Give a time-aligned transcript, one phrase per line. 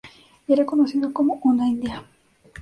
[0.53, 1.97] Era conocido como Onaindia.